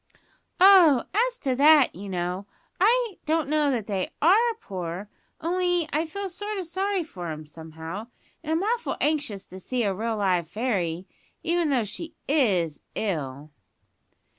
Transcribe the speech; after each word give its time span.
"Oh, 0.59 1.03
as 1.13 1.37
to 1.41 1.55
that, 1.57 1.93
you 1.93 2.09
know, 2.09 2.47
I 2.79 3.19
don't 3.27 3.47
know 3.47 3.69
that 3.69 3.85
they 3.85 4.09
are 4.19 4.55
poor. 4.59 5.11
Only 5.39 5.87
I 5.93 6.07
feel 6.07 6.27
sort 6.27 6.57
o' 6.57 6.63
sorry 6.63 7.03
for 7.03 7.27
'em, 7.27 7.45
somehow, 7.45 8.07
and 8.43 8.51
I'm 8.51 8.63
awful 8.63 8.97
anxious 8.99 9.45
to 9.45 9.59
see 9.59 9.83
a 9.83 9.93
real 9.93 10.17
live 10.17 10.47
fairy, 10.49 11.07
even 11.43 11.69
though 11.69 11.83
she 11.83 12.15
is 12.27 12.81
ill." 12.95 13.51